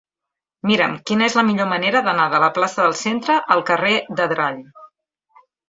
[0.69, 4.61] Mira'm quina és la millor manera d'anar de la plaça del Centre al carrer d'Adrall.